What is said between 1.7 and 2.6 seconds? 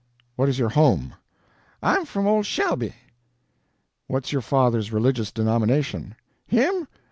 "I'm f'm old